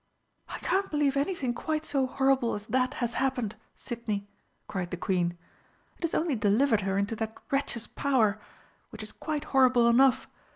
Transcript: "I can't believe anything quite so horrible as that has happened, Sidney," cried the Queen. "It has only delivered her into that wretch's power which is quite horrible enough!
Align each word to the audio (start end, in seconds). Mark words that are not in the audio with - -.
"I 0.49 0.57
can't 0.57 0.89
believe 0.89 1.15
anything 1.15 1.53
quite 1.53 1.85
so 1.85 2.07
horrible 2.07 2.55
as 2.55 2.65
that 2.65 2.95
has 2.95 3.13
happened, 3.21 3.55
Sidney," 3.75 4.27
cried 4.67 4.89
the 4.89 4.97
Queen. 4.97 5.37
"It 5.97 6.01
has 6.03 6.15
only 6.15 6.33
delivered 6.33 6.81
her 6.81 6.97
into 6.97 7.15
that 7.17 7.37
wretch's 7.51 7.85
power 7.85 8.39
which 8.89 9.03
is 9.03 9.11
quite 9.11 9.43
horrible 9.43 9.87
enough! 9.87 10.25